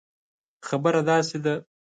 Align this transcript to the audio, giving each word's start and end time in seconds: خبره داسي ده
خبره 0.67 1.01
داسي 1.07 1.37
ده 1.43 1.53